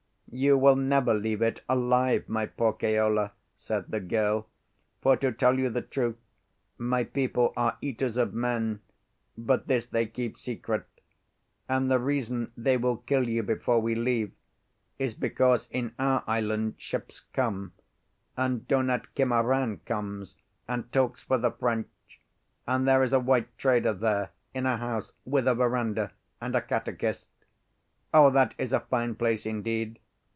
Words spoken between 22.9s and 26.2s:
is a white trader there in a house with a verandah,